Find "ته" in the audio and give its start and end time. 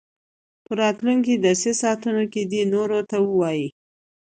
3.09-3.17